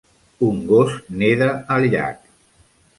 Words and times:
Un 0.47 0.57
gos 0.71 0.97
neda 1.21 1.53
al 1.77 1.89
llac. 1.95 2.29